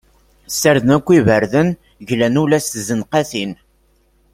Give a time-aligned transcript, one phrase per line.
[0.53, 1.67] Ssarden akk iberdan,
[2.07, 3.51] glan ula s tzenqatin.